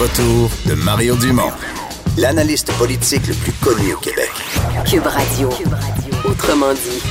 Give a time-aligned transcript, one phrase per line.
[0.00, 1.52] retour de Mario Dumont,
[2.16, 4.30] l'analyste politique le plus connu au Québec.
[4.88, 5.50] Cube Radio.
[6.24, 7.02] Autrement dit.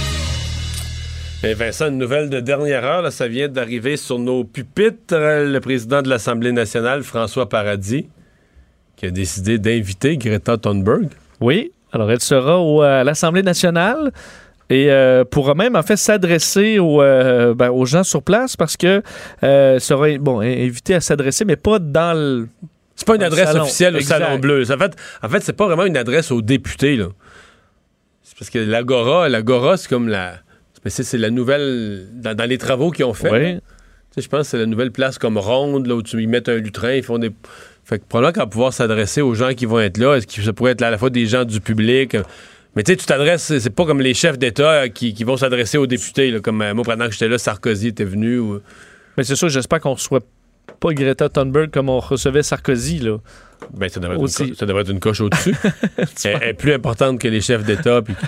[1.43, 5.13] Et Vincent, une nouvelle de dernière heure, là, ça vient d'arriver sur nos pupitres.
[5.15, 8.07] Le président de l'Assemblée nationale, François Paradis,
[8.95, 11.09] qui a décidé d'inviter Greta Thunberg.
[11.41, 14.11] Oui, alors elle sera au, à l'Assemblée nationale
[14.69, 18.77] et euh, pourra même en fait s'adresser aux, euh, ben, aux gens sur place parce
[18.77, 19.01] que
[19.43, 22.47] euh, sera bon invité à s'adresser, mais pas dans le.
[22.99, 23.63] C'est pas une adresse salon.
[23.63, 24.01] officielle au.
[24.01, 24.69] Salon Bleu.
[24.71, 26.97] En fait, en fait c'est pas vraiment une adresse aux députés.
[26.97, 27.07] Là.
[28.23, 30.33] C'est parce que l'Agora, l'Agora, c'est comme la.
[30.83, 32.07] c'est- C'est c'est la nouvelle.
[32.13, 33.31] Dans, dans les travaux qu'ils ont fait.
[33.31, 33.53] Oui.
[33.53, 36.21] là, tu sais, je pense que c'est la nouvelle place comme ronde, là, où tu,
[36.21, 37.31] ils mettent un lutrin, ils font des.
[37.85, 40.51] Fait que probablement qu'à pouvoir s'adresser aux gens qui vont être là, est-ce que ça
[40.53, 42.15] pourrait être à la fois des gens du public.
[42.15, 42.23] euh,
[42.75, 45.37] Mais tu sais, tu t'adresses, c'est pas comme les chefs d'État euh, qui, qui vont
[45.37, 48.37] s'adresser aux députés, là, comme euh, moi, pendant que j'étais là, Sarkozy était venu.
[48.39, 48.59] Ou...
[49.17, 50.19] Mais c'est sûr, j'espère qu'on reçoit
[50.79, 53.17] pas Greta Thunberg comme on recevait Sarkozy là.
[53.73, 54.49] Ben, ça devrait, être une, Aussi.
[54.49, 55.53] co- ça devrait être une coche au-dessus.
[56.23, 58.19] elle, est plus importante que les chefs d'État, puis que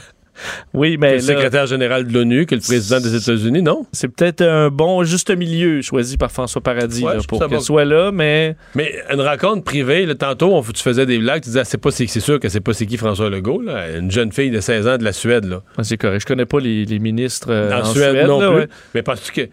[0.74, 3.86] Oui, le mais là, secrétaire général de l'ONU, que le président des États-Unis, non?
[3.94, 7.62] c'est peut-être un bon juste milieu choisi par François Paradis Ouais, là, je pour qu'elle
[7.62, 11.50] soit là, mais Mais une rencontre privée, là, tantôt, on, tu faisais des blagues, tu
[11.50, 13.98] disais, ah, c'est, pas, c'est, c'est sûr que c'est pas c'est qui François Legault, là,
[13.98, 15.62] une jeune fille de 16 ans de la Suède, là.
[15.78, 16.20] Ah, c'est correct.
[16.22, 18.48] Je connais pas les, les ministres euh, en, en, Suède, non plus.
[18.50, 18.68] ouais.
[18.96, 19.50] Mais penses-tu qu'elle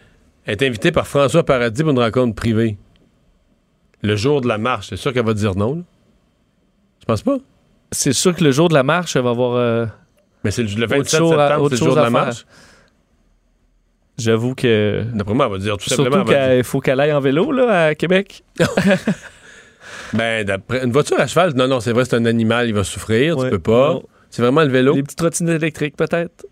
[0.46, 2.78] est invitée par François Paradis pour une rencontre privée?
[4.02, 5.82] Le jour de la marche, c'est sûr qu'elle va dire non, là?
[7.00, 7.38] Je pense pas?
[7.90, 9.54] C'est sûr que le jour de la marche, elle va avoir.
[9.56, 9.86] euh,
[10.44, 12.10] Mais c'est le, le 27 chose à- septembre, c'est le jour de la faire.
[12.10, 12.46] marche.
[14.18, 15.04] J'avoue que.
[15.14, 16.16] D'après moi, elle va dire tout simplement.
[16.16, 18.42] Surtout dire- qu'il faut qu'elle aille en vélo là, à Québec.
[20.14, 22.82] Ben, d'après, une voiture à cheval, non, non, c'est vrai, c'est un animal, il va
[22.82, 23.92] souffrir, Ouais, tu peux pas.
[23.94, 24.02] non.
[24.30, 24.94] C'est vraiment le vélo.
[24.94, 26.46] Des petites trottinettes électriques, peut-être.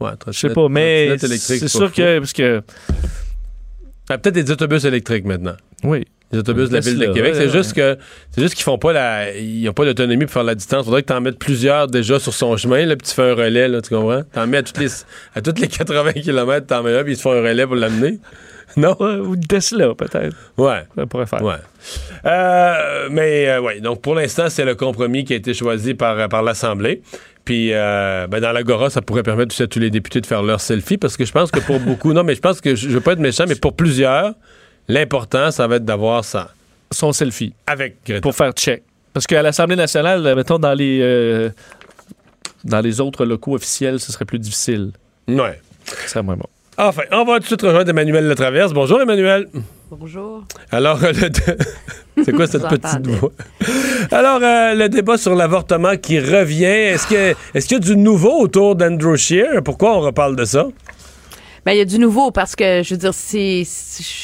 [0.00, 1.94] Ouais, Je sais pas, mais c'est sûr fou.
[1.94, 2.18] que.
[2.18, 2.62] Parce que.
[4.10, 5.56] Ah, peut-être des autobus électriques maintenant.
[5.82, 6.04] Oui.
[6.30, 7.34] Les autobus de la ville de Québec.
[7.34, 7.96] ouais, c'est juste que
[8.30, 9.34] c'est juste qu'ils font pas la.
[9.34, 10.84] Ils n'ont pas l'autonomie pour faire la distance.
[10.84, 13.34] Faudrait que tu en mettes plusieurs déjà sur son chemin, là, puis tu fais un
[13.34, 14.22] relais, là, tu comprends?
[14.32, 14.88] T'en mets à toutes les
[15.34, 17.76] à toutes les 80 km, t'en mets un, puis ils se font un relais pour
[17.76, 18.18] l'amener.
[18.76, 18.94] Non?
[19.00, 20.36] Ouais, ou Tesla, peut-être.
[20.58, 20.82] Ouais.
[20.94, 21.42] Ça pourrait faire.
[21.42, 21.54] Ouais.
[22.26, 26.28] Euh, mais euh, ouais, donc pour l'instant, c'est le compromis qui a été choisi par,
[26.28, 27.02] par l'Assemblée.
[27.46, 30.42] Puis euh, ben, dans l'Agora, ça pourrait permettre aussi à tous les députés de faire
[30.42, 32.88] leur selfie parce que je pense que pour beaucoup, non, mais je pense que je,
[32.88, 34.34] je veux pas être méchant, mais pour plusieurs,
[34.88, 36.50] l'important, ça va être d'avoir ça
[36.90, 37.52] Son selfie.
[37.66, 38.20] avec Greta.
[38.20, 38.82] Pour faire check.
[39.12, 41.00] Parce qu'à l'Assemblée nationale, mettons, dans les.
[41.02, 41.50] euh,
[42.64, 44.90] dans les autres locaux officiels, ce serait plus difficile.
[45.28, 45.60] Ouais.
[45.84, 46.46] Ce serait moins bon.
[46.76, 48.72] Enfin, on va tout de suite rejoindre Emmanuel Latraverse.
[48.72, 49.48] Bonjour, Emmanuel.
[49.90, 50.44] Bonjour.
[50.70, 51.40] Alors, euh, le dé-
[52.24, 53.32] c'est quoi cette petite voix?
[54.12, 57.96] Alors, euh, le débat sur l'avortement qui revient, est-ce que est-ce qu'il y a du
[57.96, 59.62] nouveau autour d'Andrew Scheer?
[59.64, 60.66] Pourquoi on reparle de ça?
[61.64, 63.64] Ben, il y a du nouveau parce que, je veux dire, c'est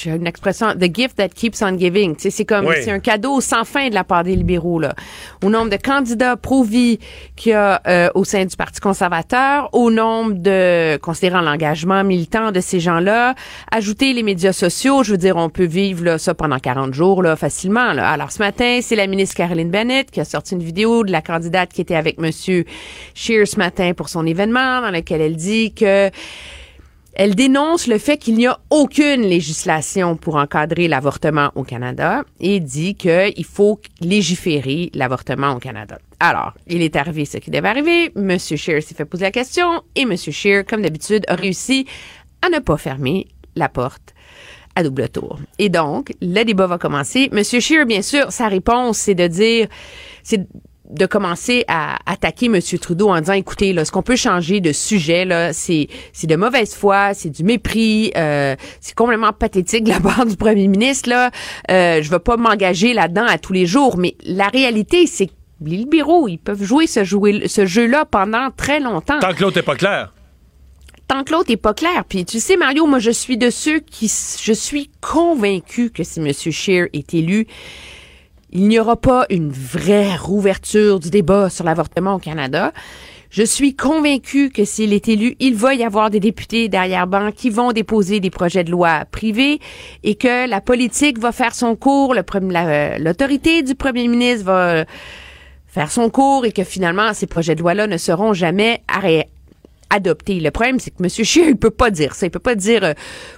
[0.07, 2.17] une expression, the gift that keeps on giving.
[2.17, 2.77] Tu sais, c'est comme, Oui.
[2.83, 4.95] c'est un cadeau sans fin de la part des libéraux, là.
[5.45, 6.99] Au nombre de candidats pro-vie
[7.37, 12.53] qu'il y a euh, au sein du Parti conservateur, au nombre de, considérant l'engagement militant
[12.53, 13.35] de ces gens-là,
[13.71, 17.23] ajouter les médias sociaux, je veux dire, on peut vivre, là, ça pendant 40 jours,
[17.23, 18.11] là, facilement, là.
[18.11, 21.23] Alors, ce matin, c'est la ministre Caroline Bennett qui a sorti une vidéo de la
[21.23, 22.65] candidate qui était avec Monsieur
[23.15, 26.11] Scheer ce matin pour son événement, dans lequel elle dit que
[27.17, 32.61] elle dénonce le fait qu'il n'y a aucune législation pour encadrer l'avortement au Canada et
[32.61, 35.99] dit qu'il faut légiférer l'avortement au Canada.
[36.19, 38.11] Alors, il est arrivé ce qui devait arriver.
[38.17, 41.87] Monsieur Scheer s'est fait poser la question et Monsieur Scheer, comme d'habitude, a réussi
[42.43, 44.15] à ne pas fermer la porte
[44.75, 45.39] à double tour.
[45.59, 47.29] Et donc, le débat va commencer.
[47.31, 49.69] Monsieur Scheer, bien sûr, sa réponse, c'est de dire,
[50.25, 50.47] c'est
[50.91, 52.61] de commencer à attaquer M.
[52.81, 56.37] Trudeau en disant, écoutez, là, ce qu'on peut changer de sujet, là, c'est, c'est de
[56.37, 61.09] mauvaise foi, c'est du mépris, euh, c'est complètement pathétique de la part du premier ministre,
[61.09, 61.31] là.
[61.71, 65.33] Euh, je vais pas m'engager là-dedans à tous les jours, mais la réalité, c'est que
[65.65, 69.57] les libéraux, ils peuvent jouer ce, jouer, ce jeu-là pendant très longtemps Tant que l'autre
[69.57, 70.13] n'est pas clair.
[71.09, 72.05] tant que l'autre est pas clair.
[72.07, 74.13] Puis tu sais, Mario, moi, je suis de ceux qui,
[74.43, 76.31] je suis convaincu que si M.
[76.33, 77.47] Scheer est élu,
[78.55, 82.73] il n'y aura pas une vraie rouverture du débat sur l'avortement au Canada.
[83.31, 87.33] Je suis convaincu que s'il est élu, il va y avoir des députés derrière banc
[87.33, 89.59] qui vont déposer des projets de loi privés
[90.05, 94.85] et que la politique va faire son cours, l'autorité du premier ministre va
[95.67, 99.29] faire son cours et que finalement ces projets de loi-là ne seront jamais arrêtés
[99.91, 100.41] adopté.
[100.41, 101.09] Le problème, c'est que M.
[101.09, 102.27] Scheer, il peut pas dire ça.
[102.27, 102.95] Il peut pas dire euh,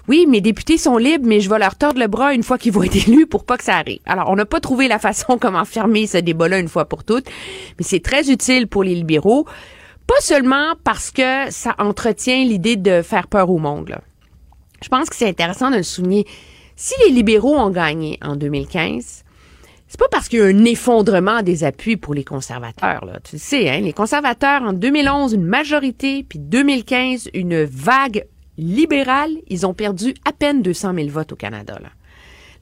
[0.08, 2.72] oui, mes députés sont libres, mais je vais leur tordre le bras une fois qu'ils
[2.72, 4.00] vont être élus pour pas que ça arrive.
[4.06, 7.26] Alors, on n'a pas trouvé la façon comment fermer ce débat-là une fois pour toutes,
[7.78, 9.46] mais c'est très utile pour les libéraux,
[10.06, 13.96] pas seulement parce que ça entretient l'idée de faire peur au monde.
[14.82, 16.26] Je pense que c'est intéressant de le souligner.
[16.76, 19.24] Si les libéraux ont gagné en 2015,
[19.88, 23.04] c'est pas parce qu'il y a un effondrement des appuis pour les conservateurs.
[23.04, 23.20] Là.
[23.22, 28.26] Tu le sais, hein, les conservateurs, en 2011, une majorité, puis 2015, une vague
[28.58, 31.78] libérale, ils ont perdu à peine 200 000 votes au Canada.
[31.80, 31.90] Là.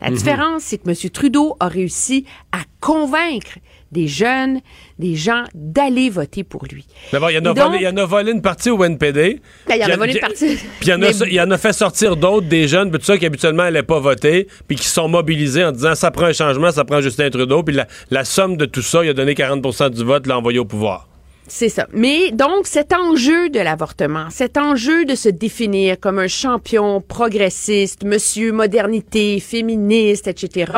[0.00, 1.10] La différence, c'est que M.
[1.10, 3.58] Trudeau a réussi à convaincre
[3.94, 4.60] des jeunes,
[4.98, 6.84] des gens d'aller voter pour lui.
[7.12, 9.40] D'abord, il y en a volé- il y en a volé une partie au NPD.
[9.70, 10.56] Il y en a Puis volé une partie.
[10.56, 13.62] Puis il y en a- fait sortir d'autres, des jeunes, puis tout ça, qui habituellement
[13.62, 16.84] n'allaient pas voter, puis qui se sont mobilisés en disant ça prend un changement, ça
[16.84, 17.62] prend Justin Trudeau.
[17.62, 20.58] Puis la, la somme de tout ça, il a donné 40% du vote, l'a envoyé
[20.58, 21.08] au pouvoir.
[21.46, 21.86] C'est ça.
[21.92, 28.02] Mais donc, cet enjeu de l'avortement, cet enjeu de se définir comme un champion progressiste,
[28.04, 30.72] monsieur modernité, féministe, etc.,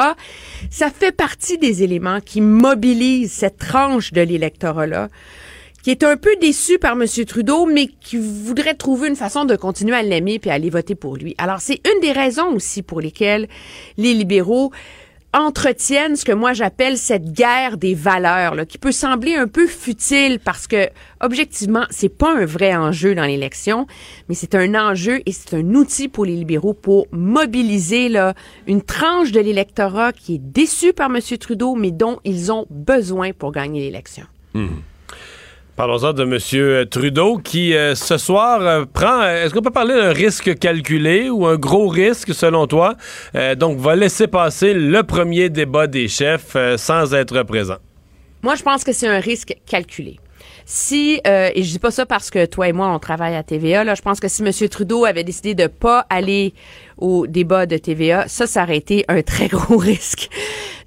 [0.70, 5.08] ça fait partie des éléments qui mobilisent cette tranche de l'électorat-là,
[5.84, 7.06] qui est un peu déçu par M.
[7.24, 10.96] Trudeau, mais qui voudrait trouver une façon de continuer à l'aimer puis à aller voter
[10.96, 11.36] pour lui.
[11.38, 13.46] Alors, c'est une des raisons aussi pour lesquelles
[13.98, 14.72] les libéraux
[15.32, 19.67] entretiennent ce que moi j'appelle cette guerre des valeurs, là, qui peut sembler un peu
[19.67, 20.88] futile parce que,
[21.20, 23.87] objectivement, c'est pas un vrai enjeu dans l'élection,
[24.28, 28.34] mais c'est un enjeu et c'est un outil pour les libéraux pour mobiliser là,
[28.67, 31.20] une tranche de l'électorat qui est déçue par M.
[31.38, 34.25] Trudeau, mais dont ils ont besoin pour gagner l'élection.
[35.76, 36.87] Parlons-en de M.
[36.88, 39.20] Trudeau qui, euh, ce soir, euh, prend.
[39.20, 42.94] euh, Est-ce qu'on peut parler d'un risque calculé ou un gros risque, selon toi?
[43.34, 47.76] Euh, donc, va laisser passer le premier débat des chefs euh, sans être présent.
[48.43, 50.19] Moi, je pense que c'est un risque calculé.
[50.64, 53.43] Si, euh, et je dis pas ça parce que toi et moi, on travaille à
[53.43, 54.50] TVA, là, je pense que si M.
[54.70, 56.55] Trudeau avait décidé de pas aller
[56.96, 60.28] au débat de TVA, ça, ça aurait été un très gros risque.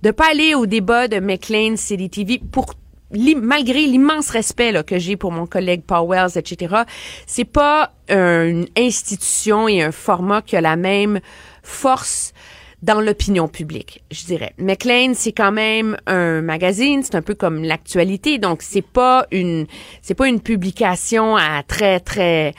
[0.02, 2.74] De pas aller au débat de McLean City TV pour l'i-
[3.12, 6.84] malgré l'immense respect là, que j'ai pour mon collègue Powells, etc.,
[7.26, 11.20] c'est pas une institution et un format qui a la même
[11.64, 12.34] force
[12.82, 14.54] dans l'opinion publique, je dirais.
[14.58, 19.68] McLean, c'est quand même un magazine, c'est un peu comme l'actualité, donc c'est pas une
[20.02, 22.54] c'est pas une publication à très très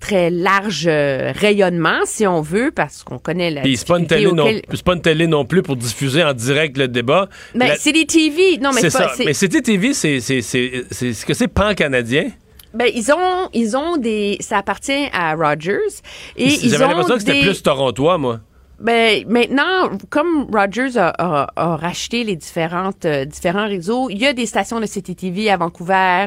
[0.00, 4.62] très large euh, rayonnement si on veut parce qu'on connaît la Puis c'est pas, auquel-
[4.84, 7.28] pas une télé non plus pour diffuser en direct le débat.
[7.54, 8.58] Ben, La- c'est des TV.
[8.58, 9.12] Non, mais c'est pas- ça.
[9.16, 12.30] c'est- Mais c'était TV, c'est ce que c'est pan-canadien.
[12.74, 15.78] Ben, ils ont, ils ont des, ça appartient à Rogers.
[16.36, 18.40] Et ils J'avais ont l'impression que c'était des- plus torontois, moi.
[18.78, 24.26] Ben, maintenant, comme Rogers a, a- a racheté les différentes, euh, différents réseaux, il y
[24.26, 26.26] a des stations de CTTV à Vancouver,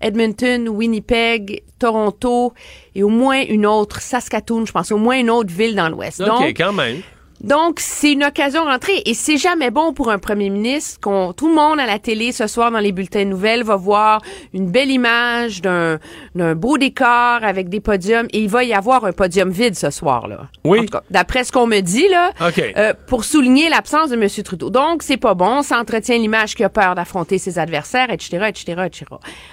[0.00, 2.52] Edmonton, Winnipeg, Toronto
[2.94, 6.20] et au moins une autre, Saskatoon, je pense, au moins une autre ville dans l'Ouest.
[6.20, 7.00] OK, Donc, quand même.
[7.40, 11.48] Donc, c'est une occasion d'entrer et c'est jamais bon pour un premier ministre qu'on tout
[11.48, 14.70] le monde à la télé ce soir dans les bulletins de nouvelles va voir une
[14.70, 15.98] belle image d'un
[16.34, 19.90] d'un beau décor avec des podiums et il va y avoir un podium vide ce
[19.90, 20.48] soir là.
[20.64, 20.80] Oui.
[20.80, 22.60] En tout cas, d'après ce qu'on me dit là, OK.
[22.76, 24.28] euh, pour souligner l'absence de M.
[24.42, 24.70] Trudeau.
[24.70, 28.82] Donc, c'est pas bon, ça entretient l'image qui a peur d'affronter ses adversaires, etc., etc.,
[28.86, 29.04] etc.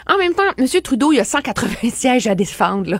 [0.07, 0.65] En même temps, M.
[0.81, 2.99] Trudeau, il a 180 sièges à défendre, là.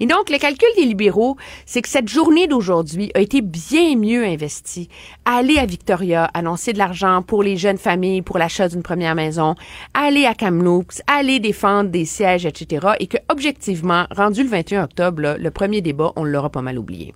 [0.00, 4.15] Et donc, le calcul des libéraux, c'est que cette journée d'aujourd'hui a été bien mieux
[4.24, 4.88] investie.
[5.24, 9.54] Aller à Victoria, annoncer de l'argent pour les jeunes familles, pour l'achat d'une première maison,
[9.94, 12.88] aller à Kamloops, aller défendre des sièges, etc.
[13.00, 17.14] Et que, objectivement, rendu le 21 octobre, le premier débat, on l'aura pas mal oublié.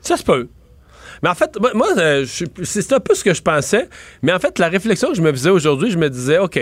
[0.00, 0.48] Ça se peut.
[1.22, 3.88] Mais en fait, moi, euh, c'est un peu ce que je pensais.
[4.22, 6.58] Mais en fait, la réflexion que je me faisais aujourd'hui, je me disais, OK,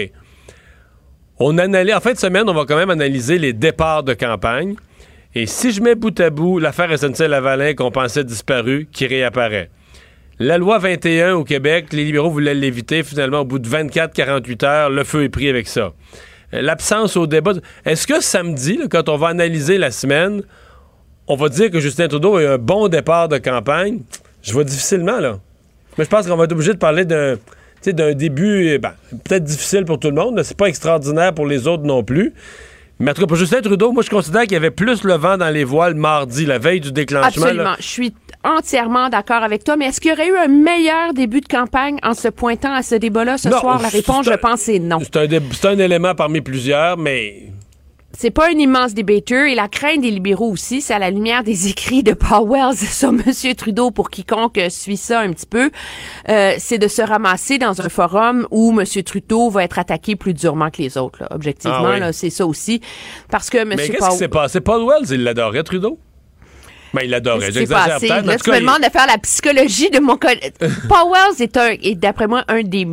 [1.39, 4.75] on analyse, en fin de semaine, on va quand même analyser les départs de campagne.
[5.35, 9.71] Et si je mets bout à bout l'affaire SNC-Lavalin qu'on pensait disparue, qui réapparaît.
[10.39, 13.03] La loi 21 au Québec, les libéraux voulaient l'éviter.
[13.03, 15.93] Finalement, au bout de 24-48 heures, le feu est pris avec ça.
[16.55, 17.53] Euh, L'absence au débat.
[17.85, 20.43] Est-ce que samedi, quand on va analyser la semaine,
[21.27, 24.01] on va dire que Justin Trudeau a eu un bon départ de campagne?
[24.43, 25.41] Je vois difficilement, là.
[25.99, 27.37] Mais je pense qu'on va être obligé de parler d'un
[27.87, 28.93] d'un début, ben,
[29.25, 30.43] peut-être difficile pour tout le monde.
[30.43, 32.35] C'est pas extraordinaire pour les autres non plus.
[33.01, 35.15] Mais en tout cas, pour Justin Trudeau, moi, je considère qu'il y avait plus le
[35.15, 37.45] vent dans les voiles mardi, la veille du déclenchement.
[37.45, 37.75] Absolument.
[37.79, 39.77] Je suis entièrement d'accord avec toi.
[39.77, 42.83] Mais est-ce qu'il y aurait eu un meilleur début de campagne en se pointant à
[42.83, 43.81] ce débat-là ce Non, soir?
[43.81, 44.99] La réponse, je pense, c'est non.
[45.01, 47.53] C'est un, dé- c'est un élément parmi plusieurs, mais
[48.21, 49.47] C'est pas un immense débatteur.
[49.47, 53.11] Et la crainte des libéraux aussi, c'est à la lumière des écrits de Powell sur
[53.11, 53.23] M.
[53.57, 55.71] Trudeau, pour quiconque suit ça un petit peu,
[56.29, 58.85] euh, c'est de se ramasser dans un forum où M.
[59.05, 61.21] Trudeau va être attaqué plus durement que les autres.
[61.23, 61.29] là.
[61.31, 62.01] Objectivement, Ah oui.
[62.01, 62.81] là, c'est ça aussi.
[63.31, 63.69] Parce que M.
[63.69, 64.13] Mais qu'est-ce qui Powell...
[64.19, 64.61] s'est passé?
[64.61, 66.01] Paul Wells, il l'adorait, Trudeau?
[66.95, 68.09] Ben, il qui s'est J'exagère passé?
[68.09, 68.27] peut-être.
[68.27, 70.55] Là, tu me il- demandes de faire la psychologie de mon collègue.
[70.89, 72.85] Powell est, un, est d'après moi, un des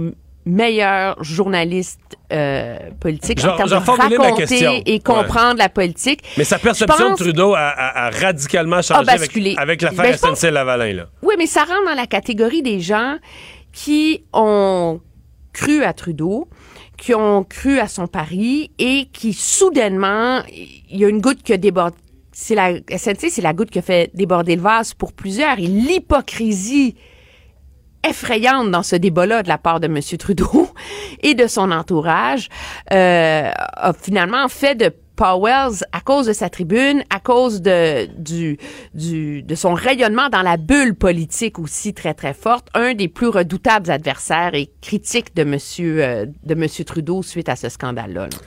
[0.45, 1.99] m- meilleurs journalistes
[2.33, 4.81] euh, politiques Je- en termes de raconter question.
[4.85, 6.21] et comprendre la politique.
[6.37, 10.17] Mais sa perception pense- de Trudeau a, a- a radicalement changé A avec, avec l'affaire
[10.21, 11.05] Ben, SNC-Lavalin, là.
[11.21, 13.17] Oui, mais ça rentre dans la catégorie des gens
[13.73, 15.01] qui ont
[15.53, 16.47] cru à Trudeau,
[16.97, 21.53] qui ont cru à son pari et qui soudainement, il y a une goutte qui
[21.53, 21.95] a débordé.
[22.31, 25.57] C'est la SNC, c'est la goutte qui a fait déborder le vase pour plusieurs.
[25.59, 26.95] Et l'hypocrisie
[28.09, 29.99] effrayante dans ce débat-là de la part de M.
[30.17, 30.69] Trudeau
[31.23, 32.49] et de son entourage
[32.93, 38.57] euh, a finalement fait de Powell, à cause de sa tribune, à cause de, du,
[38.93, 43.29] du, de son rayonnement dans la bulle politique aussi très, très forte, un des plus
[43.29, 48.27] redoutables adversaires et critiques de monsieur, euh, de monsieur Trudeau suite à ce scandale-là.
[48.27, 48.37] là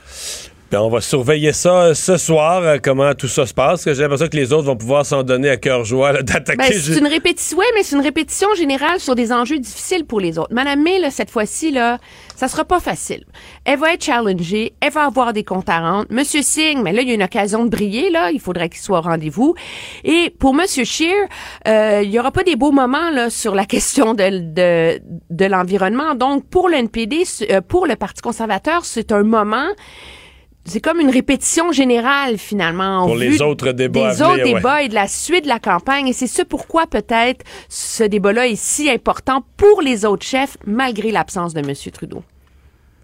[0.71, 3.83] Ben, on va surveiller ça euh, ce soir, euh, comment tout ça se passe.
[3.83, 6.57] que J'ai l'impression que les autres vont pouvoir s'en donner à cœur joie d'attaquer.
[6.57, 10.19] Ben, c'est une répétition, ouais, mais c'est une répétition générale sur des enjeux difficiles pour
[10.19, 10.53] les autres.
[10.53, 11.97] Madame May, là, cette fois-ci, là,
[12.35, 13.25] ça sera pas facile.
[13.65, 16.05] Elle va être challengée, elle va avoir des comptes à rendre.
[16.11, 18.79] Monsieur Singh, mais là, il y a une occasion de briller, là, il faudrait qu'il
[18.79, 19.55] soit au rendez-vous.
[20.03, 21.15] Et pour Monsieur Scheer,
[21.67, 25.45] euh, il y aura pas des beaux moments là sur la question de de, de
[25.45, 26.13] l'environnement.
[26.13, 29.69] Donc, pour le NPD, euh, pour le Parti conservateur, c'est un moment
[30.69, 32.99] c'est comme une répétition générale finalement.
[33.03, 34.53] en Pour les autres débats Des à autres venir, ouais.
[34.55, 36.07] débats et de la suite de la campagne.
[36.07, 41.11] Et c'est ce pourquoi peut-être ce débat-là est si important pour les autres chefs, malgré
[41.11, 41.73] l'absence de M.
[41.93, 42.23] Trudeau.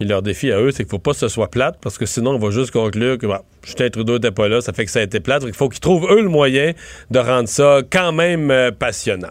[0.01, 2.05] Et leur défi à eux, c'est qu'il faut pas que ce soit plate, parce que
[2.05, 4.91] sinon, on va juste conclure que bah, Justin Trudeau n'était pas là, ça fait que
[4.91, 5.43] ça a été plate.
[5.48, 6.74] Il faut qu'ils trouvent, eux, le moyen
[7.12, 9.29] de rendre ça quand même euh, passionnant.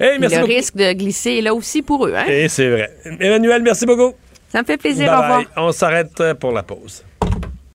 [0.00, 0.54] Hey, Et merci le beaucoup.
[0.54, 2.14] risque de glisser est là aussi pour eux.
[2.16, 2.24] Hein?
[2.26, 2.90] Et c'est vrai.
[3.20, 4.14] Emmanuel, merci beaucoup.
[4.48, 5.08] Ça me fait plaisir.
[5.08, 5.38] Bye Au revoir.
[5.40, 5.46] bye.
[5.58, 7.04] On s'arrête euh, pour la pause.